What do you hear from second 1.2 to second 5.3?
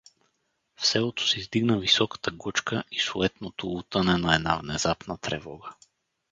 се издигна високата глъчка и суетното лутане на една внезапна